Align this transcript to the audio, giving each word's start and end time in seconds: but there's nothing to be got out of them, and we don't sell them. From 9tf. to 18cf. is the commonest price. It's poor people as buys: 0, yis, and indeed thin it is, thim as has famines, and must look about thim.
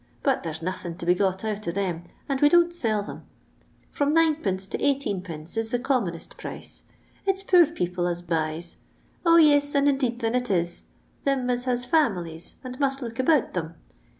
but 0.23 0.41
there's 0.41 0.63
nothing 0.63 0.95
to 0.97 1.05
be 1.05 1.13
got 1.13 1.45
out 1.45 1.67
of 1.67 1.75
them, 1.75 2.05
and 2.27 2.41
we 2.41 2.49
don't 2.49 2.73
sell 2.73 3.03
them. 3.03 3.23
From 3.91 4.15
9tf. 4.15 4.67
to 4.71 4.77
18cf. 4.79 5.55
is 5.57 5.69
the 5.69 5.77
commonest 5.77 6.37
price. 6.37 6.81
It's 7.27 7.43
poor 7.43 7.67
people 7.67 8.07
as 8.07 8.23
buys: 8.23 8.77
0, 9.21 9.35
yis, 9.35 9.75
and 9.75 9.87
indeed 9.87 10.17
thin 10.19 10.33
it 10.33 10.49
is, 10.49 10.81
thim 11.23 11.47
as 11.51 11.65
has 11.65 11.85
famines, 11.85 12.55
and 12.63 12.79
must 12.79 13.03
look 13.03 13.19
about 13.19 13.53
thim. 13.53 13.75